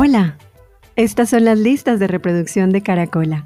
Hola, 0.00 0.38
estas 0.94 1.30
son 1.30 1.44
las 1.44 1.58
listas 1.58 1.98
de 1.98 2.06
reproducción 2.06 2.70
de 2.70 2.84
Caracola. 2.84 3.42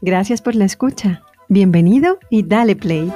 Gracias 0.00 0.40
por 0.40 0.54
la 0.54 0.64
escucha. 0.64 1.24
Bienvenido 1.48 2.20
y 2.30 2.44
dale 2.44 2.76
play. 2.76 3.12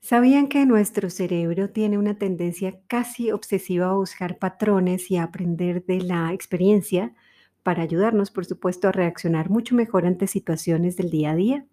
¿Sabían 0.00 0.48
que 0.48 0.66
nuestro 0.66 1.10
cerebro 1.10 1.70
tiene 1.70 1.96
una 1.96 2.18
tendencia 2.18 2.80
casi 2.88 3.30
obsesiva 3.30 3.90
a 3.90 3.94
buscar 3.94 4.38
patrones 4.38 5.12
y 5.12 5.16
a 5.16 5.22
aprender 5.22 5.84
de 5.84 6.00
la 6.00 6.32
experiencia 6.32 7.14
para 7.62 7.84
ayudarnos, 7.84 8.32
por 8.32 8.46
supuesto, 8.46 8.88
a 8.88 8.92
reaccionar 8.92 9.48
mucho 9.48 9.76
mejor 9.76 10.06
ante 10.06 10.26
situaciones 10.26 10.96
del 10.96 11.10
día 11.10 11.30
a 11.30 11.36
día? 11.36 11.66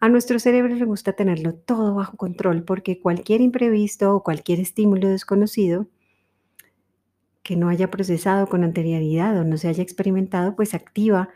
A 0.00 0.08
nuestro 0.08 0.38
cerebro 0.38 0.74
le 0.76 0.84
gusta 0.84 1.12
tenerlo 1.12 1.54
todo 1.54 1.94
bajo 1.94 2.16
control 2.16 2.62
porque 2.62 3.00
cualquier 3.00 3.40
imprevisto 3.40 4.14
o 4.14 4.22
cualquier 4.22 4.60
estímulo 4.60 5.08
desconocido 5.08 5.88
que 7.42 7.56
no 7.56 7.68
haya 7.68 7.90
procesado 7.90 8.46
con 8.46 8.62
anterioridad 8.62 9.36
o 9.38 9.44
no 9.44 9.56
se 9.56 9.68
haya 9.68 9.82
experimentado, 9.82 10.54
pues 10.54 10.74
activa 10.74 11.30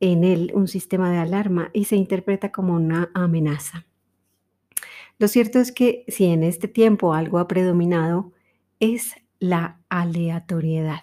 en 0.00 0.24
él 0.24 0.52
un 0.54 0.68
sistema 0.68 1.10
de 1.10 1.18
alarma 1.18 1.70
y 1.72 1.84
se 1.84 1.96
interpreta 1.96 2.52
como 2.52 2.74
una 2.74 3.10
amenaza. 3.14 3.84
Lo 5.18 5.28
cierto 5.28 5.58
es 5.58 5.70
que 5.70 6.04
si 6.08 6.26
en 6.26 6.42
este 6.42 6.68
tiempo 6.68 7.14
algo 7.14 7.38
ha 7.38 7.48
predominado, 7.48 8.32
es 8.80 9.14
la 9.38 9.80
aleatoriedad, 9.88 11.00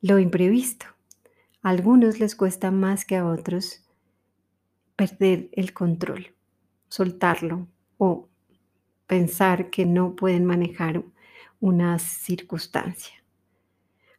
lo 0.00 0.18
imprevisto. 0.18 0.86
A 1.62 1.70
algunos 1.70 2.18
les 2.18 2.34
cuesta 2.34 2.70
más 2.70 3.04
que 3.04 3.16
a 3.16 3.26
otros 3.26 3.81
perder 5.06 5.48
el 5.52 5.72
control, 5.72 6.34
soltarlo 6.88 7.68
o 7.98 8.28
pensar 9.06 9.70
que 9.70 9.86
no 9.86 10.16
pueden 10.16 10.44
manejar 10.44 11.04
una 11.60 11.98
circunstancia. 11.98 13.14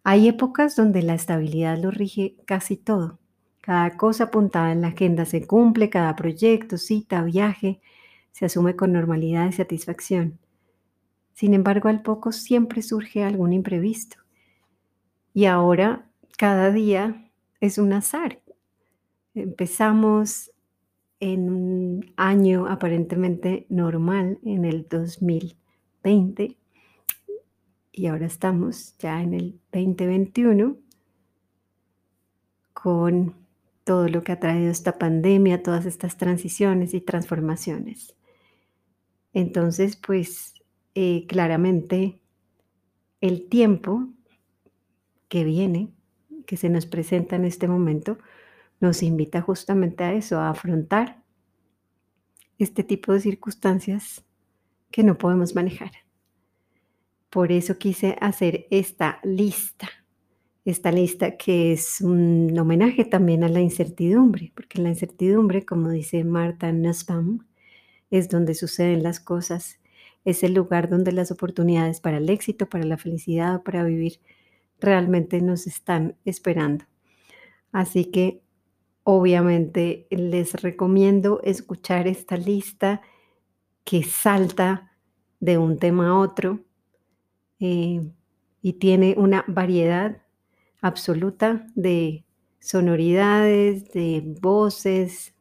Hay 0.03 0.27
épocas 0.27 0.75
donde 0.75 1.01
la 1.01 1.13
estabilidad 1.13 1.77
lo 1.77 1.91
rige 1.91 2.35
casi 2.45 2.77
todo. 2.77 3.19
Cada 3.61 3.95
cosa 3.95 4.25
apuntada 4.25 4.71
en 4.71 4.81
la 4.81 4.89
agenda 4.89 5.25
se 5.25 5.47
cumple, 5.47 5.89
cada 5.89 6.15
proyecto, 6.15 6.77
cita, 6.77 7.23
viaje 7.23 7.81
se 8.31 8.45
asume 8.45 8.75
con 8.75 8.91
normalidad 8.91 9.47
y 9.47 9.53
satisfacción. 9.53 10.39
Sin 11.33 11.53
embargo, 11.53 11.89
al 11.89 12.01
poco 12.01 12.31
siempre 12.31 12.81
surge 12.81 13.23
algún 13.23 13.53
imprevisto. 13.53 14.17
Y 15.33 15.45
ahora, 15.45 16.09
cada 16.37 16.71
día 16.71 17.31
es 17.59 17.77
un 17.77 17.93
azar. 17.93 18.41
Empezamos 19.33 20.52
en 21.23 21.49
un 21.49 22.13
año 22.17 22.67
aparentemente 22.67 23.65
normal, 23.69 24.39
en 24.43 24.65
el 24.65 24.89
2020, 24.89 26.57
y 27.93 28.07
ahora 28.07 28.25
estamos 28.25 28.97
ya 28.97 29.21
en 29.21 29.33
el 29.33 29.59
2021 29.71 30.75
con 32.73 33.35
todo 33.85 34.09
lo 34.09 34.21
que 34.21 34.33
ha 34.33 34.39
traído 34.41 34.69
esta 34.69 34.97
pandemia, 34.97 35.63
todas 35.63 35.85
estas 35.85 36.17
transiciones 36.17 36.93
y 36.93 36.99
transformaciones. 36.99 38.17
Entonces, 39.31 39.95
pues 39.95 40.55
eh, 40.93 41.25
claramente 41.27 42.19
el 43.21 43.47
tiempo 43.47 44.09
que 45.29 45.45
viene, 45.45 45.87
que 46.45 46.57
se 46.57 46.67
nos 46.67 46.85
presenta 46.85 47.37
en 47.37 47.45
este 47.45 47.69
momento, 47.69 48.17
nos 48.83 49.01
invita 49.01 49.41
justamente 49.41 50.03
a 50.03 50.11
eso, 50.13 50.39
a 50.39 50.49
afrontar 50.49 51.23
este 52.59 52.83
tipo 52.83 53.13
de 53.13 53.21
circunstancias 53.21 54.25
que 54.91 55.03
no 55.03 55.17
podemos 55.17 55.55
manejar. 55.55 55.91
Por 57.29 57.53
eso 57.53 57.77
quise 57.77 58.17
hacer 58.19 58.67
esta 58.71 59.21
lista, 59.23 59.89
esta 60.65 60.91
lista 60.91 61.37
que 61.37 61.71
es 61.71 62.01
un 62.01 62.59
homenaje 62.59 63.05
también 63.05 63.45
a 63.45 63.47
la 63.47 63.61
incertidumbre, 63.61 64.51
porque 64.53 64.81
la 64.81 64.89
incertidumbre, 64.89 65.65
como 65.65 65.89
dice 65.89 66.25
Marta 66.25 66.73
Nussbaum, 66.73 67.39
es 68.11 68.27
donde 68.27 68.53
suceden 68.53 69.01
las 69.01 69.21
cosas, 69.21 69.79
es 70.25 70.43
el 70.43 70.53
lugar 70.53 70.89
donde 70.89 71.13
las 71.13 71.31
oportunidades 71.31 72.01
para 72.01 72.17
el 72.17 72.29
éxito, 72.29 72.67
para 72.67 72.83
la 72.83 72.97
felicidad, 72.97 73.63
para 73.63 73.85
vivir, 73.85 74.19
realmente 74.81 75.41
nos 75.41 75.67
están 75.67 76.17
esperando. 76.25 76.83
Así 77.71 78.11
que 78.11 78.42
Obviamente 79.03 80.07
les 80.09 80.53
recomiendo 80.61 81.41
escuchar 81.43 82.07
esta 82.07 82.37
lista 82.37 83.01
que 83.83 84.03
salta 84.03 84.91
de 85.41 85.57
un 85.57 85.77
tema 85.77 86.09
a 86.09 86.17
otro 86.17 86.61
eh, 87.59 88.01
y 88.61 88.73
tiene 88.73 89.15
una 89.17 89.43
variedad 89.47 90.21
absoluta 90.81 91.67
de 91.75 92.23
sonoridades, 92.59 93.91
de 93.91 94.23
voces, 94.39 95.33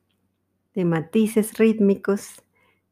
de 0.74 0.84
matices 0.84 1.56
rítmicos 1.56 2.42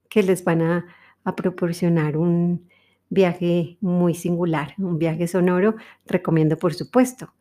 que 0.08 0.22
les 0.22 0.44
van 0.44 0.62
a, 0.62 0.86
a 1.24 1.34
proporcionar 1.34 2.16
un 2.16 2.68
viaje 3.08 3.76
muy 3.80 4.14
singular, 4.14 4.74
un 4.78 4.98
viaje 4.98 5.26
sonoro. 5.26 5.74
Recomiendo, 6.06 6.56
por 6.56 6.74
supuesto, 6.74 7.32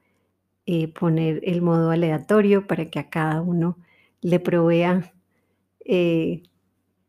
eh, 0.71 0.87
poner 0.87 1.41
el 1.45 1.63
modo 1.63 1.89
aleatorio 1.89 2.67
para 2.67 2.85
que 2.85 2.99
a 2.99 3.09
cada 3.09 3.41
uno 3.41 3.79
le 4.21 4.39
provea 4.39 5.11
eh, 5.83 6.43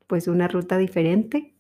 pues 0.06 0.28
una 0.28 0.48
ruta 0.48 0.78
diferente. 0.78 1.53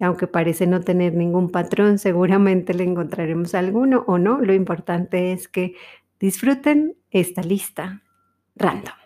Aunque 0.00 0.26
parece 0.26 0.66
no 0.66 0.80
tener 0.80 1.12
ningún 1.12 1.50
patrón, 1.50 1.98
seguramente 1.98 2.72
le 2.72 2.84
encontraremos 2.84 3.54
alguno 3.54 4.04
o 4.06 4.16
no. 4.16 4.40
Lo 4.40 4.54
importante 4.54 5.32
es 5.32 5.48
que 5.48 5.74
disfruten 6.18 6.96
esta 7.10 7.42
lista 7.42 8.02
random. 8.56 8.97